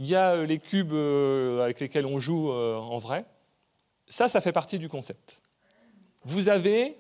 il 0.02 0.08
y 0.08 0.16
a 0.16 0.32
euh, 0.32 0.48
les 0.48 0.58
cubes 0.58 0.94
euh, 0.94 1.64
avec 1.64 1.80
lesquels 1.80 2.08
on 2.08 2.20
joue 2.20 2.52
euh, 2.52 2.76
en 2.76 2.98
vrai. 2.98 3.24
Ça, 4.10 4.28
ça 4.28 4.42
fait 4.42 4.52
partie 4.52 4.80
du 4.80 4.90
concept. 4.90 5.40
Vous 6.24 6.50
avez, 6.50 6.96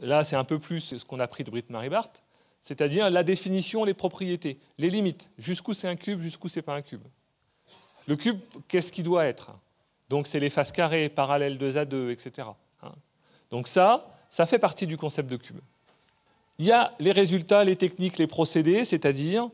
là 0.00 0.24
c'est 0.24 0.34
un 0.34 0.44
peu 0.44 0.58
plus 0.58 0.96
ce 0.96 1.04
qu'on 1.04 1.20
a 1.20 1.28
pris 1.28 1.44
de 1.44 1.50
Britt 1.50 1.68
Marie 1.68 1.90
Barth, 1.90 2.22
c'est-à-dire 2.62 3.10
la 3.10 3.22
définition, 3.22 3.84
les 3.84 3.92
propriétés, 3.92 4.58
les 4.78 4.88
limites. 4.88 5.28
Jusqu'où 5.36 5.74
c'est 5.74 5.88
un 5.88 5.94
cube, 5.94 6.20
jusqu'où 6.20 6.48
c'est 6.48 6.62
pas 6.62 6.74
un 6.74 6.80
cube. 6.80 7.02
Le 8.06 8.16
cube, 8.16 8.40
qu'est-ce 8.66 8.92
qu'il 8.92 9.04
doit 9.04 9.26
être 9.26 9.52
Donc 10.08 10.26
c'est 10.26 10.40
les 10.40 10.50
faces 10.50 10.72
carrées, 10.72 11.10
parallèles 11.10 11.58
2 11.58 11.76
à 11.76 11.84
2, 11.84 12.12
etc. 12.12 12.48
Hein. 12.82 12.92
Donc 13.50 13.68
ça, 13.68 14.08
ça 14.30 14.46
fait 14.46 14.58
partie 14.58 14.86
du 14.86 14.96
concept 14.96 15.28
de 15.28 15.36
cube. 15.36 15.60
Il 16.58 16.64
y 16.64 16.72
a 16.72 16.94
les 16.98 17.12
résultats, 17.12 17.62
les 17.62 17.76
techniques, 17.76 18.16
les 18.16 18.26
procédés, 18.26 18.86
c'est-à-dire 18.86 19.50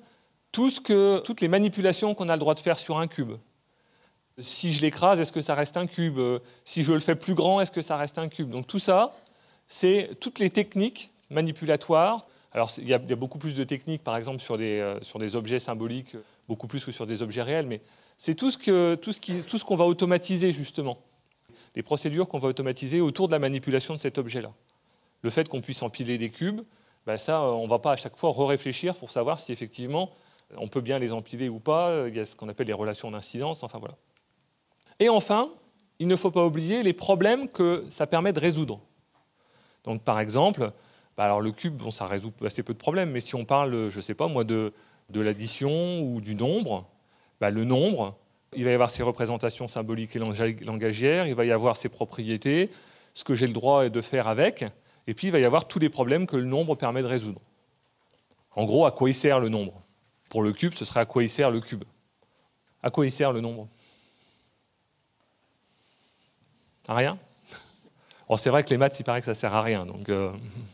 tout 0.52 0.70
ce 0.70 0.80
que, 0.80 1.20
toutes 1.20 1.40
les 1.40 1.48
manipulations 1.48 2.14
qu'on 2.14 2.28
a 2.28 2.34
le 2.34 2.40
droit 2.40 2.54
de 2.54 2.60
faire 2.60 2.78
sur 2.78 2.98
un 2.98 3.06
cube. 3.06 3.32
Si 4.38 4.72
je 4.72 4.80
l'écrase, 4.82 5.20
est-ce 5.20 5.32
que 5.32 5.40
ça 5.40 5.54
reste 5.54 5.76
un 5.76 5.86
cube? 5.86 6.18
Si 6.64 6.84
je 6.84 6.92
le 6.92 7.00
fais 7.00 7.16
plus 7.16 7.34
grand, 7.34 7.60
est-ce 7.60 7.72
que 7.72 7.82
ça 7.82 7.96
reste 7.96 8.18
un 8.18 8.28
cube? 8.28 8.50
Donc 8.50 8.66
tout 8.66 8.78
ça, 8.78 9.12
c'est 9.66 10.10
toutes 10.20 10.38
les 10.38 10.50
techniques 10.50 11.10
manipulatoires. 11.30 12.26
Alors 12.52 12.70
il 12.78 12.88
y, 12.88 12.94
a, 12.94 12.98
beaucoup 12.98 13.38
plus 13.38 13.54
de 13.54 13.64
techniques, 13.64 14.02
par 14.02 14.16
exemple, 14.16 14.40
sur 14.40 14.56
des, 14.56 14.78
euh, 14.78 15.00
sur 15.02 15.18
des 15.18 15.36
objets 15.36 15.58
symboliques, 15.58 16.16
beaucoup 16.48 16.66
plus 16.66 16.84
que 16.84 16.92
sur 16.92 17.06
des 17.06 17.20
objets 17.20 17.42
réels, 17.42 17.66
mais 17.66 17.82
c'est 18.16 18.34
tout 18.34 18.50
ce 18.50 18.56
qu'on 18.58 19.12
ce 19.12 19.64
qu'on 19.64 19.76
va 19.76 19.84
automatiser, 19.84 20.50
justement. 20.50 20.98
Les 21.76 21.82
procédures 21.82 22.28
qu'on 22.28 22.38
va 22.38 22.48
automatiser 22.48 23.00
autour 23.00 23.28
de 23.28 23.32
la 23.32 23.38
manipulation 23.38 23.94
de 23.94 24.00
cet 24.00 24.18
objet-là. 24.18 24.52
Le 25.22 25.30
fait 25.30 25.48
qu'on 25.48 25.60
puisse 25.60 25.82
empiler 25.82 26.16
des 26.16 26.30
cubes, 26.30 26.62
ben 27.06 27.18
ça, 27.18 27.42
on 27.42 27.64
ne 27.64 27.68
va 27.68 27.78
pas 27.78 27.92
à 27.92 27.96
chaque 27.96 28.16
fois 28.16 28.30
re-réfléchir 28.30 28.94
pour 28.94 29.10
savoir 29.10 29.38
si 29.38 29.52
effectivement 29.52 30.10
on 30.56 30.68
peut 30.68 30.80
bien 30.80 30.98
les 30.98 31.12
empiler 31.12 31.48
ou 31.48 31.58
pas, 31.58 32.08
il 32.08 32.16
y 32.16 32.20
a 32.20 32.26
ce 32.26 32.34
qu'on 32.34 32.48
appelle 32.48 32.66
les 32.66 32.72
relations 32.72 33.10
d'incidence, 33.10 33.62
enfin 33.62 33.78
voilà. 33.78 33.94
Et 35.00 35.08
enfin, 35.08 35.48
il 35.98 36.08
ne 36.08 36.16
faut 36.16 36.30
pas 36.30 36.44
oublier 36.44 36.82
les 36.82 36.92
problèmes 36.92 37.48
que 37.48 37.84
ça 37.90 38.06
permet 38.06 38.32
de 38.32 38.40
résoudre. 38.40 38.80
Donc 39.84 40.02
par 40.02 40.20
exemple, 40.20 40.72
bah 41.16 41.24
alors 41.24 41.40
le 41.40 41.52
cube, 41.52 41.76
bon, 41.76 41.90
ça 41.90 42.06
résout 42.06 42.32
assez 42.44 42.62
peu 42.62 42.72
de 42.72 42.78
problèmes, 42.78 43.10
mais 43.10 43.20
si 43.20 43.34
on 43.34 43.44
parle, 43.44 43.90
je 43.90 43.96
ne 43.96 44.02
sais 44.02 44.14
pas 44.14 44.28
moi, 44.28 44.44
de, 44.44 44.72
de 45.10 45.20
l'addition 45.20 46.00
ou 46.00 46.20
du 46.20 46.34
nombre, 46.34 46.86
bah 47.40 47.50
le 47.50 47.64
nombre, 47.64 48.16
il 48.56 48.64
va 48.64 48.70
y 48.70 48.74
avoir 48.74 48.90
ses 48.90 49.02
représentations 49.02 49.68
symboliques 49.68 50.16
et 50.16 50.18
langagières, 50.18 51.26
il 51.26 51.34
va 51.34 51.44
y 51.44 51.52
avoir 51.52 51.76
ses 51.76 51.88
propriétés, 51.88 52.70
ce 53.14 53.24
que 53.24 53.34
j'ai 53.34 53.46
le 53.46 53.52
droit 53.52 53.88
de 53.88 54.00
faire 54.00 54.28
avec, 54.28 54.64
et 55.06 55.14
puis 55.14 55.28
il 55.28 55.30
va 55.30 55.38
y 55.38 55.44
avoir 55.44 55.66
tous 55.66 55.78
les 55.78 55.88
problèmes 55.88 56.26
que 56.26 56.36
le 56.36 56.44
nombre 56.44 56.74
permet 56.74 57.02
de 57.02 57.06
résoudre. 57.06 57.40
En 58.54 58.64
gros, 58.64 58.86
à 58.86 58.90
quoi 58.90 59.10
il 59.10 59.14
sert 59.14 59.40
le 59.40 59.48
nombre? 59.48 59.82
Pour 60.28 60.42
le 60.42 60.52
cube, 60.52 60.75
ce 60.75 60.85
serait 60.85 61.00
à 61.00 61.06
quoi 61.06 61.23
il 61.23 61.28
sert 61.28 61.50
le 61.50 61.61
cube? 61.61 61.85
À 62.82 62.90
quoi 62.90 63.06
il 63.06 63.12
sert 63.12 63.32
le 63.32 63.40
nombre? 63.40 63.68
À 66.87 66.94
rien? 66.94 67.18
C'est 68.37 68.50
vrai 68.50 68.62
que 68.62 68.70
les 68.70 68.76
maths, 68.76 68.99
il 69.00 69.04
paraît 69.04 69.20
que 69.20 69.26
ça 69.26 69.35
sert 69.35 69.54
à 69.54 69.62
rien. 69.62 69.87
Donc, 69.87 70.08
euh, 70.08 70.30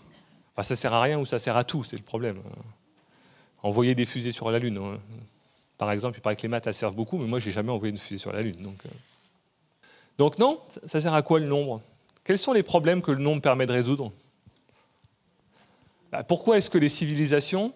enfin, 0.53 0.63
ça 0.63 0.75
sert 0.75 0.93
à 0.93 1.01
rien 1.01 1.19
ou 1.19 1.27
ça 1.27 1.39
sert 1.39 1.57
à 1.57 1.65
tout, 1.65 1.85
c'est 1.85 1.97
le 1.97 2.03
problème. 2.03 2.41
Envoyer 3.63 3.95
des 3.95 4.07
fusées 4.07 4.33
sur 4.33 4.51
la 4.51 4.59
Lune. 4.59 4.79
Hein. 4.79 4.99
Par 5.79 5.91
exemple, 5.93 6.19
il 6.19 6.21
paraît 6.21 6.37
que 6.37 6.43
les 6.43 6.49
maths, 6.49 6.67
elles 6.67 6.75
servent 6.75 6.97
beaucoup, 6.97 7.19
mais 7.19 7.27
moi, 7.27 7.39
je 7.39 7.47
n'ai 7.47 7.53
jamais 7.53 7.71
envoyé 7.71 7.93
une 7.93 7.99
fusée 7.99 8.19
sur 8.19 8.33
la 8.33 8.43
Lune. 8.43 8.61
Donc, 8.61 8.79
euh. 8.87 10.31
Non, 10.39 10.61
ça 10.87 11.01
sert 11.01 11.15
à 11.15 11.23
quoi 11.23 11.41
le 11.41 11.47
nombre? 11.47 11.81
Quels 12.25 12.39
sont 12.39 12.53
les 12.53 12.63
problèmes 12.63 13.03
que 13.03 13.11
le 13.11 13.23
nombre 13.23 13.43
permet 13.43 13.67
de 13.67 13.73
résoudre? 13.73 14.13
Bah, 16.11 16.23
Pourquoi 16.25 16.57
est-ce 16.57 16.71
que 16.71 16.79
les 16.79 16.89
civilisations, 16.89 17.73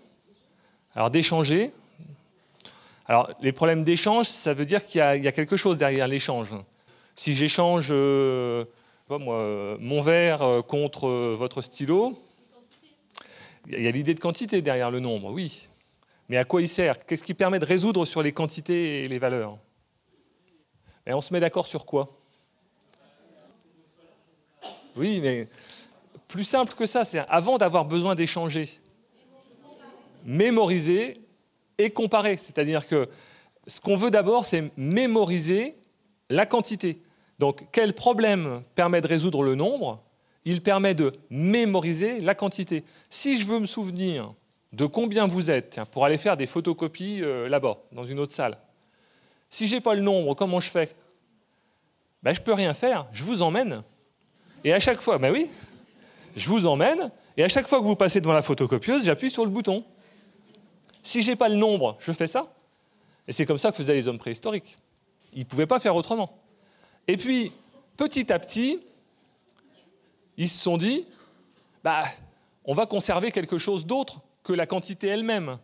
alors 0.98 1.12
d'échanger, 1.12 1.70
alors 3.06 3.30
les 3.40 3.52
problèmes 3.52 3.84
d'échange, 3.84 4.26
ça 4.26 4.52
veut 4.52 4.66
dire 4.66 4.84
qu'il 4.84 4.98
y, 4.98 5.28
a 5.28 5.32
quelque 5.32 5.56
chose 5.56 5.76
derrière 5.76 6.08
l'échange. 6.08 6.52
Si 7.14 7.36
j'échange 7.36 7.86
euh, 7.92 8.64
mon 9.08 10.02
verre 10.02 10.42
euh, 10.42 10.60
contre 10.60 11.08
votre 11.34 11.62
stylo, 11.62 12.20
il 13.68 13.80
y 13.80 13.86
a 13.86 13.92
l'idée 13.92 14.12
de 14.12 14.18
quantité 14.18 14.60
derrière 14.60 14.90
le 14.90 14.98
nombre, 14.98 15.30
oui. 15.30 15.68
Mais 16.28 16.36
à 16.36 16.44
quoi 16.44 16.62
il 16.62 16.68
sert? 16.68 17.06
Qu'est-ce 17.06 17.22
qui 17.22 17.34
permet 17.34 17.60
de 17.60 17.64
résoudre 17.64 18.04
sur 18.04 18.20
les 18.20 18.32
quantités 18.32 19.04
et 19.04 19.08
les 19.08 19.20
valeurs? 19.20 19.56
Et 21.06 21.12
on 21.12 21.20
se 21.20 21.32
met 21.32 21.38
d'accord 21.38 21.68
sur 21.68 21.86
quoi? 21.86 22.08
Oui, 24.96 25.20
mais 25.20 25.46
plus 26.26 26.42
simple 26.42 26.74
que 26.74 26.86
ça, 26.86 27.04
c'est 27.04 27.20
avant 27.28 27.56
d'avoir 27.56 27.84
besoin 27.84 28.16
d'échanger, 28.16 28.68
mémoriser 30.24 31.20
et 31.78 31.90
comparer. 31.90 32.36
C'est-à-dire 32.36 32.86
que 32.86 33.08
ce 33.66 33.80
qu'on 33.80 33.96
veut 33.96 34.10
d'abord, 34.10 34.46
c'est 34.46 34.70
mémoriser 34.76 35.74
la 36.30 36.46
quantité. 36.46 37.02
Donc, 37.38 37.66
quel 37.72 37.92
problème 37.92 38.62
permet 38.74 39.00
de 39.00 39.06
résoudre 39.06 39.42
le 39.42 39.54
nombre? 39.54 40.02
Il 40.44 40.62
permet 40.62 40.94
de 40.94 41.12
mémoriser 41.30 42.20
la 42.20 42.34
quantité. 42.34 42.84
Si 43.10 43.38
je 43.38 43.46
veux 43.46 43.60
me 43.60 43.66
souvenir 43.66 44.34
de 44.72 44.86
combien 44.86 45.26
vous 45.26 45.50
êtes 45.50 45.80
pour 45.92 46.04
aller 46.04 46.18
faire 46.18 46.36
des 46.36 46.46
photocopies 46.46 47.22
euh, 47.22 47.48
là-bas, 47.48 47.78
dans 47.92 48.04
une 48.04 48.18
autre 48.18 48.32
salle, 48.32 48.58
si 49.50 49.66
je 49.66 49.76
n'ai 49.76 49.80
pas 49.80 49.94
le 49.94 50.02
nombre, 50.02 50.34
comment 50.34 50.60
je 50.60 50.70
fais? 50.70 50.90
Ben, 52.22 52.32
Je 52.32 52.40
ne 52.40 52.44
peux 52.44 52.52
rien 52.52 52.74
faire, 52.74 53.06
je 53.12 53.22
vous 53.24 53.42
emmène. 53.42 53.82
Et 54.64 54.72
à 54.72 54.80
chaque 54.80 55.00
fois, 55.00 55.18
ben 55.18 55.32
oui, 55.32 55.48
je 56.36 56.48
vous 56.48 56.66
emmène, 56.66 57.10
et 57.36 57.44
à 57.44 57.48
chaque 57.48 57.68
fois 57.68 57.78
que 57.78 57.84
vous 57.84 57.96
passez 57.96 58.20
devant 58.20 58.32
la 58.32 58.42
photocopieuse, 58.42 59.04
j'appuie 59.04 59.30
sur 59.30 59.44
le 59.44 59.50
bouton. 59.50 59.84
Si 61.08 61.22
je 61.22 61.30
n'ai 61.30 61.36
pas 61.36 61.48
le 61.48 61.54
nombre, 61.54 61.96
je 62.00 62.12
fais 62.12 62.26
ça. 62.26 62.52
Et 63.26 63.32
c'est 63.32 63.46
comme 63.46 63.56
ça 63.56 63.70
que 63.70 63.78
faisaient 63.78 63.94
les 63.94 64.08
hommes 64.08 64.18
préhistoriques. 64.18 64.76
Ils 65.32 65.38
ne 65.38 65.44
pouvaient 65.44 65.66
pas 65.66 65.80
faire 65.80 65.96
autrement. 65.96 66.38
Et 67.06 67.16
puis, 67.16 67.50
petit 67.96 68.30
à 68.30 68.38
petit, 68.38 68.80
ils 70.36 70.50
se 70.50 70.62
sont 70.62 70.76
dit, 70.76 71.06
bah, 71.82 72.04
on 72.66 72.74
va 72.74 72.84
conserver 72.84 73.32
quelque 73.32 73.56
chose 73.56 73.86
d'autre 73.86 74.20
que 74.42 74.52
la 74.52 74.66
quantité 74.66 75.06
elle-même. 75.06 75.56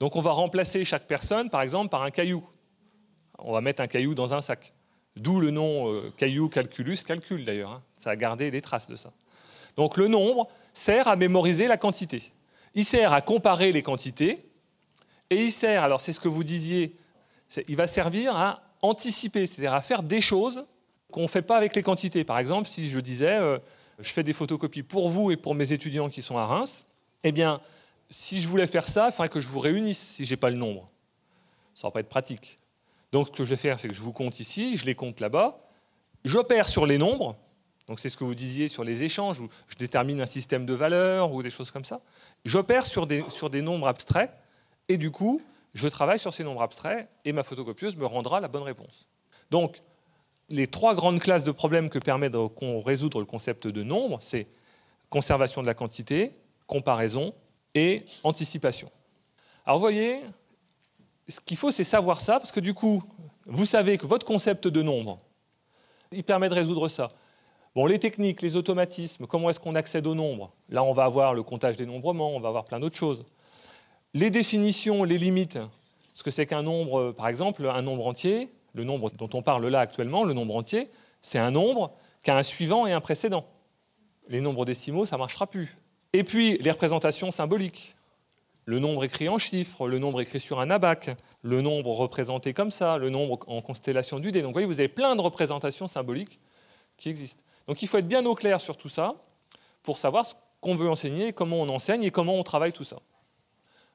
Donc 0.00 0.16
on 0.16 0.20
va 0.20 0.32
remplacer 0.32 0.84
chaque 0.84 1.06
personne, 1.06 1.48
par 1.48 1.62
exemple, 1.62 1.90
par 1.90 2.02
un 2.02 2.10
caillou. 2.10 2.42
On 3.38 3.52
va 3.52 3.60
mettre 3.60 3.80
un 3.82 3.86
caillou 3.86 4.16
dans 4.16 4.34
un 4.34 4.40
sac. 4.40 4.74
D'où 5.14 5.38
le 5.38 5.52
nom 5.52 5.92
euh, 5.92 6.12
caillou 6.16 6.48
calculus, 6.48 6.98
calcul 7.06 7.44
d'ailleurs. 7.44 7.70
Hein. 7.70 7.84
Ça 7.98 8.10
a 8.10 8.16
gardé 8.16 8.50
les 8.50 8.62
traces 8.62 8.88
de 8.88 8.96
ça. 8.96 9.12
Donc 9.76 9.96
le 9.96 10.08
nombre 10.08 10.48
sert 10.72 11.06
à 11.06 11.14
mémoriser 11.14 11.68
la 11.68 11.76
quantité. 11.76 12.32
Il 12.74 12.84
sert 12.84 13.12
à 13.12 13.20
comparer 13.20 13.70
les 13.70 13.84
quantités. 13.84 14.47
Et 15.30 15.44
il 15.44 15.52
sert, 15.52 15.82
alors 15.82 16.00
c'est 16.00 16.12
ce 16.12 16.20
que 16.20 16.28
vous 16.28 16.44
disiez, 16.44 16.96
il 17.68 17.76
va 17.76 17.86
servir 17.86 18.36
à 18.36 18.62
anticiper, 18.82 19.46
c'est-à-dire 19.46 19.74
à 19.74 19.82
faire 19.82 20.02
des 20.02 20.20
choses 20.20 20.64
qu'on 21.10 21.22
ne 21.22 21.28
fait 21.28 21.42
pas 21.42 21.56
avec 21.56 21.74
les 21.74 21.82
quantités. 21.82 22.24
Par 22.24 22.38
exemple, 22.38 22.68
si 22.68 22.88
je 22.88 22.98
disais, 23.00 23.38
euh, 23.38 23.58
je 23.98 24.10
fais 24.12 24.22
des 24.22 24.32
photocopies 24.32 24.82
pour 24.82 25.10
vous 25.10 25.30
et 25.30 25.36
pour 25.36 25.54
mes 25.54 25.72
étudiants 25.72 26.08
qui 26.08 26.22
sont 26.22 26.38
à 26.38 26.46
Reims, 26.46 26.84
eh 27.24 27.32
bien, 27.32 27.60
si 28.10 28.40
je 28.40 28.48
voulais 28.48 28.66
faire 28.66 28.86
ça, 28.86 29.08
il 29.08 29.12
faudrait 29.12 29.28
que 29.28 29.40
je 29.40 29.48
vous 29.48 29.60
réunisse 29.60 29.98
si 29.98 30.24
je 30.24 30.30
n'ai 30.30 30.36
pas 30.36 30.50
le 30.50 30.56
nombre. 30.56 30.88
Ça 31.74 31.86
ne 31.86 31.90
va 31.90 31.94
pas 31.94 32.00
être 32.00 32.08
pratique. 32.08 32.56
Donc, 33.12 33.28
ce 33.28 33.32
que 33.32 33.44
je 33.44 33.50
vais 33.50 33.56
faire, 33.56 33.78
c'est 33.80 33.88
que 33.88 33.94
je 33.94 34.02
vous 34.02 34.12
compte 34.12 34.40
ici, 34.40 34.76
je 34.76 34.84
les 34.84 34.94
compte 34.94 35.20
là-bas, 35.20 35.60
j'opère 36.24 36.68
sur 36.68 36.86
les 36.86 36.98
nombres, 36.98 37.36
donc 37.86 38.00
c'est 38.00 38.10
ce 38.10 38.16
que 38.18 38.24
vous 38.24 38.34
disiez 38.34 38.68
sur 38.68 38.84
les 38.84 39.02
échanges, 39.02 39.40
où 39.40 39.48
je 39.68 39.76
détermine 39.76 40.20
un 40.20 40.26
système 40.26 40.66
de 40.66 40.74
valeurs 40.74 41.32
ou 41.32 41.42
des 41.42 41.50
choses 41.50 41.70
comme 41.70 41.84
ça. 41.84 42.02
J'opère 42.44 42.84
sur 42.84 43.06
des, 43.06 43.24
sur 43.30 43.48
des 43.48 43.62
nombres 43.62 43.88
abstraits, 43.88 44.30
et 44.88 44.98
du 44.98 45.10
coup, 45.10 45.40
je 45.74 45.88
travaille 45.88 46.18
sur 46.18 46.32
ces 46.32 46.44
nombres 46.44 46.62
abstraits, 46.62 47.08
et 47.24 47.32
ma 47.32 47.42
photocopieuse 47.42 47.96
me 47.96 48.06
rendra 48.06 48.40
la 48.40 48.48
bonne 48.48 48.62
réponse. 48.62 49.06
Donc, 49.50 49.82
les 50.48 50.66
trois 50.66 50.94
grandes 50.94 51.20
classes 51.20 51.44
de 51.44 51.52
problèmes 51.52 51.90
que 51.90 51.98
permet 51.98 52.30
de 52.30 52.38
résoudre 52.82 53.20
le 53.20 53.26
concept 53.26 53.66
de 53.66 53.82
nombre, 53.82 54.18
c'est 54.22 54.46
conservation 55.10 55.62
de 55.62 55.66
la 55.66 55.74
quantité, 55.74 56.32
comparaison 56.66 57.34
et 57.74 58.04
anticipation. 58.24 58.90
Alors 59.64 59.78
vous 59.78 59.82
voyez, 59.82 60.20
ce 61.28 61.40
qu'il 61.40 61.58
faut, 61.58 61.70
c'est 61.70 61.84
savoir 61.84 62.20
ça, 62.20 62.38
parce 62.38 62.52
que 62.52 62.60
du 62.60 62.72
coup, 62.72 63.02
vous 63.44 63.66
savez 63.66 63.98
que 63.98 64.06
votre 64.06 64.26
concept 64.26 64.68
de 64.68 64.82
nombre, 64.82 65.20
il 66.10 66.24
permet 66.24 66.48
de 66.48 66.54
résoudre 66.54 66.88
ça. 66.88 67.08
Bon, 67.74 67.84
les 67.84 67.98
techniques, 67.98 68.40
les 68.40 68.56
automatismes, 68.56 69.26
comment 69.26 69.50
est-ce 69.50 69.60
qu'on 69.60 69.74
accède 69.74 70.06
au 70.06 70.14
nombre? 70.14 70.52
Là, 70.70 70.82
on 70.82 70.94
va 70.94 71.04
avoir 71.04 71.34
le 71.34 71.42
comptage 71.42 71.76
des 71.76 71.84
nombrements, 71.84 72.30
on 72.30 72.40
va 72.40 72.48
avoir 72.48 72.64
plein 72.64 72.80
d'autres 72.80 72.96
choses. 72.96 73.24
Les 74.14 74.30
définitions, 74.30 75.04
les 75.04 75.18
limites, 75.18 75.58
ce 76.14 76.22
que 76.22 76.30
c'est 76.30 76.46
qu'un 76.46 76.62
nombre, 76.62 77.12
par 77.12 77.28
exemple, 77.28 77.66
un 77.66 77.82
nombre 77.82 78.06
entier, 78.06 78.48
le 78.74 78.84
nombre 78.84 79.10
dont 79.10 79.28
on 79.34 79.42
parle 79.42 79.66
là 79.66 79.80
actuellement, 79.80 80.24
le 80.24 80.32
nombre 80.32 80.56
entier, 80.56 80.90
c'est 81.20 81.38
un 81.38 81.50
nombre 81.50 81.92
qui 82.24 82.30
a 82.30 82.36
un 82.36 82.42
suivant 82.42 82.86
et 82.86 82.92
un 82.92 83.00
précédent. 83.00 83.44
Les 84.28 84.40
nombres 84.40 84.64
décimaux, 84.64 85.06
ça 85.06 85.16
ne 85.16 85.20
marchera 85.20 85.46
plus. 85.46 85.76
Et 86.12 86.24
puis 86.24 86.58
les 86.58 86.70
représentations 86.70 87.30
symboliques. 87.30 87.94
Le 88.64 88.78
nombre 88.78 89.04
écrit 89.04 89.28
en 89.28 89.38
chiffres, 89.38 89.88
le 89.88 89.98
nombre 89.98 90.20
écrit 90.20 90.40
sur 90.40 90.60
un 90.60 90.70
abac, 90.70 91.16
le 91.42 91.62
nombre 91.62 91.90
représenté 91.90 92.52
comme 92.52 92.70
ça, 92.70 92.98
le 92.98 93.08
nombre 93.08 93.38
en 93.46 93.62
constellation 93.62 94.18
du 94.18 94.30
dé. 94.30 94.42
Donc 94.42 94.48
vous 94.48 94.52
voyez, 94.54 94.66
vous 94.66 94.80
avez 94.80 94.88
plein 94.88 95.16
de 95.16 95.20
représentations 95.20 95.88
symboliques 95.88 96.38
qui 96.96 97.08
existent. 97.08 97.42
Donc 97.66 97.82
il 97.82 97.88
faut 97.88 97.98
être 97.98 98.08
bien 98.08 98.24
au 98.26 98.34
clair 98.34 98.60
sur 98.60 98.76
tout 98.76 98.88
ça 98.88 99.14
pour 99.82 99.96
savoir 99.96 100.26
ce 100.26 100.34
qu'on 100.60 100.74
veut 100.74 100.88
enseigner, 100.88 101.32
comment 101.32 101.62
on 101.62 101.68
enseigne 101.68 102.02
et 102.02 102.10
comment 102.10 102.34
on 102.34 102.42
travaille 102.42 102.72
tout 102.72 102.84
ça. 102.84 102.96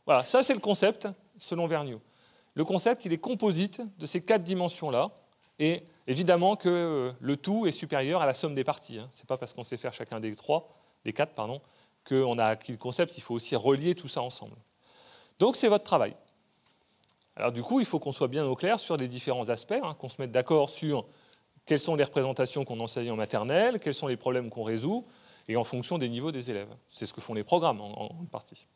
Voilà, 0.05 0.25
ça 0.25 0.43
c'est 0.43 0.53
le 0.53 0.59
concept 0.59 1.07
selon 1.37 1.67
Vergniaud. 1.67 2.01
Le 2.55 2.65
concept, 2.65 3.05
il 3.05 3.13
est 3.13 3.17
composite 3.17 3.81
de 3.97 4.05
ces 4.05 4.21
quatre 4.21 4.43
dimensions-là, 4.43 5.11
et 5.59 5.83
évidemment 6.07 6.55
que 6.55 6.69
euh, 6.69 7.11
le 7.19 7.37
tout 7.37 7.65
est 7.65 7.71
supérieur 7.71 8.21
à 8.21 8.25
la 8.25 8.33
somme 8.33 8.55
des 8.55 8.63
parties. 8.63 8.99
Hein. 8.99 9.09
Ce 9.13 9.21
n'est 9.21 9.27
pas 9.27 9.37
parce 9.37 9.53
qu'on 9.53 9.63
sait 9.63 9.77
faire 9.77 9.93
chacun 9.93 10.19
des 10.19 10.35
trois, 10.35 10.69
des 11.05 11.13
quatre, 11.13 11.33
pardon, 11.33 11.61
qu'on 12.07 12.37
a 12.37 12.45
acquis 12.45 12.71
le 12.71 12.77
concept, 12.77 13.17
il 13.17 13.21
faut 13.21 13.33
aussi 13.33 13.55
relier 13.55 13.95
tout 13.95 14.07
ça 14.07 14.21
ensemble. 14.21 14.55
Donc 15.39 15.55
c'est 15.55 15.67
votre 15.67 15.83
travail. 15.83 16.15
Alors 17.35 17.51
du 17.51 17.63
coup, 17.63 17.79
il 17.79 17.85
faut 17.85 17.99
qu'on 17.99 18.11
soit 18.11 18.27
bien 18.27 18.45
au 18.45 18.55
clair 18.55 18.79
sur 18.79 18.97
les 18.97 19.07
différents 19.07 19.49
aspects, 19.49 19.79
hein, 19.81 19.95
qu'on 19.97 20.09
se 20.09 20.21
mette 20.21 20.31
d'accord 20.31 20.69
sur 20.69 21.05
quelles 21.65 21.79
sont 21.79 21.95
les 21.95 22.03
représentations 22.03 22.65
qu'on 22.65 22.79
enseigne 22.79 23.09
en 23.09 23.15
maternelle, 23.15 23.79
quels 23.79 23.93
sont 23.93 24.07
les 24.07 24.17
problèmes 24.17 24.49
qu'on 24.49 24.63
résout, 24.63 25.07
et 25.47 25.55
en 25.55 25.63
fonction 25.63 25.97
des 25.97 26.09
niveaux 26.09 26.31
des 26.31 26.51
élèves. 26.51 26.69
C'est 26.89 27.05
ce 27.05 27.13
que 27.13 27.21
font 27.21 27.33
les 27.33 27.43
programmes 27.43 27.81
en 27.81 28.25
partie. 28.31 28.67